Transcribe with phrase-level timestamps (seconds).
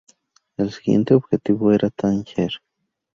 [0.57, 2.53] El siguiente objetivo era Tánger.